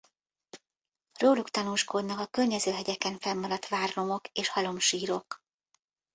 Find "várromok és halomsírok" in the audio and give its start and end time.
3.67-5.43